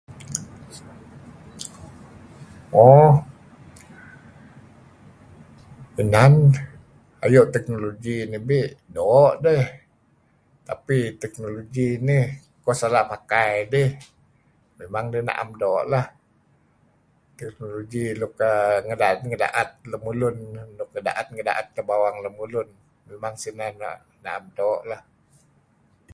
[oh..]Inan 5.99 6.33
ayuh 7.25 7.45
technology 7.55 8.15
nih 8.29 8.39
nabeh, 8.39 8.65
do 8.95 9.05
dah, 9.45 9.63
tapi 10.69 10.97
technology 11.23 11.87
nih 12.07 12.23
koh 12.63 12.75
salah 12.81 13.03
pakai 13.11 13.47
idih 13.65 13.89
memang 14.79 15.05
dih 15.13 15.23
naam 15.29 15.49
do 15.63 15.73
lah. 15.93 16.05
Technology 17.39 18.03
luk[aah] 18.21 18.75
ngadaat, 18.85 19.17
ngadaat 19.27 19.69
lamulun, 19.91 20.35
nuk 20.77 20.89
ngadaat 20.93 21.25
ngadaat 21.33 21.65
bawang 21.89 22.17
lemulun, 22.25 22.67
memang 23.09 23.33
sinah 23.41 23.71
naam 24.25 24.43
do 24.57 24.71
lah. 24.89 25.01